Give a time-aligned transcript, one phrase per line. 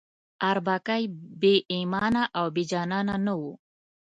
[0.49, 1.03] اربکی
[1.41, 3.53] بې ایمانه او بې جانانه نه وو.